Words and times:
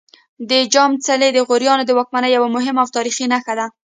د 0.49 0.51
جام 0.73 0.91
څلی 1.05 1.29
د 1.33 1.39
غوریانو 1.47 1.83
د 1.87 1.91
واکمنۍ 1.97 2.29
یوه 2.37 2.49
مهمه 2.55 2.79
او 2.83 2.93
تاریخي 2.95 3.25
نښه 3.33 3.53
ده 3.59 3.65